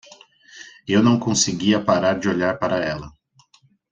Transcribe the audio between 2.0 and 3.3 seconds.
de olhar para ela.